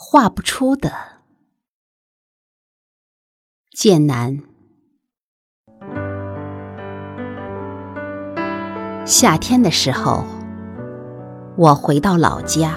[0.00, 0.92] 画不出的
[3.72, 4.40] 剑南。
[9.04, 10.24] 夏天的时候，
[11.56, 12.76] 我回到老家，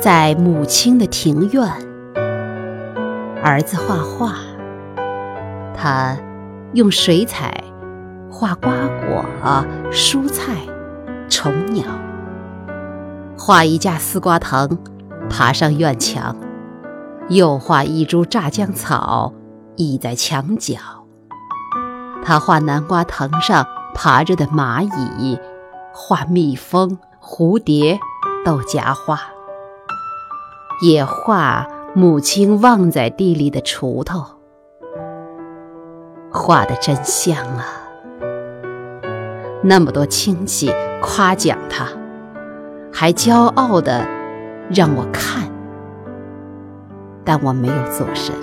[0.00, 1.64] 在母亲的庭院，
[3.42, 4.36] 儿子画画，
[5.74, 6.16] 他
[6.74, 7.52] 用水彩
[8.30, 9.24] 画瓜果、
[9.90, 10.54] 蔬菜、
[11.28, 11.84] 虫鸟。
[13.38, 14.78] 画一架丝瓜藤，
[15.28, 16.34] 爬上院墙；
[17.28, 19.32] 又画一株炸浆草，
[19.76, 20.76] 倚在墙角。
[22.24, 24.82] 他画南瓜藤上爬着的蚂
[25.18, 25.38] 蚁，
[25.92, 28.00] 画蜜蜂、蝴蝶、
[28.44, 29.20] 豆荚花，
[30.82, 34.24] 也画母亲忘在地里的锄头。
[36.32, 37.64] 画的真像啊！
[39.62, 41.86] 那么多亲戚夸奖他。
[42.98, 44.08] 还骄傲的
[44.74, 45.50] 让我看，
[47.26, 48.34] 但我没有做声。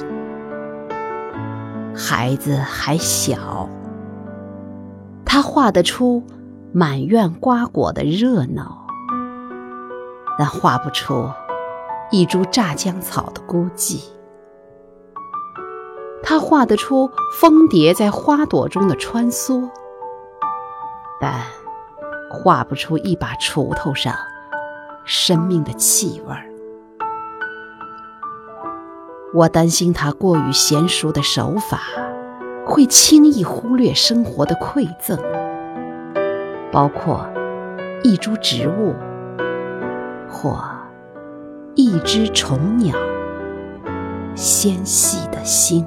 [1.96, 3.68] 孩子还小，
[5.26, 6.21] 他画得出
[6.71, 8.85] 满院瓜果的热闹，
[10.37, 11.27] 但画不出
[12.12, 14.04] 一株炸浆草的孤寂。
[16.21, 17.09] 他画得出
[17.40, 19.68] 蜂蝶在花朵中的穿梭，
[21.20, 21.41] 但
[22.29, 24.13] 画不出一把锄头上。
[25.05, 26.46] 生命的气味儿，
[29.34, 31.82] 我担心他过于娴熟的手法
[32.65, 35.20] 会轻易忽略生活的馈赠，
[36.71, 37.27] 包括
[38.04, 38.96] 一株植物
[40.29, 40.63] 或
[41.76, 42.96] 一只虫鸟
[44.35, 45.85] 纤细的心。